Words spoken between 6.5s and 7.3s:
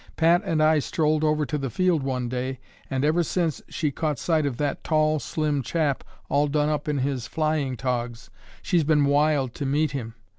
up in his